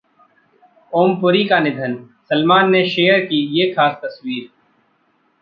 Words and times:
ओम 0.93 1.13
पुरी 1.21 1.43
का 1.45 1.59
निधन, 1.59 1.93
सलमान 2.29 2.71
ने 2.71 2.87
शेयर 2.89 3.25
की 3.25 3.45
ये 3.59 3.71
खास 3.73 3.99
तस्वीर 4.03 4.49